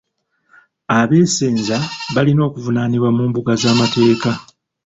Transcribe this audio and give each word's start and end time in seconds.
Abeesenza 0.97 1.77
balina 2.15 2.41
okuvunaanibwa 2.49 3.09
mu 3.15 3.23
mbuga 3.29 3.51
z'amateeka. 3.61 4.31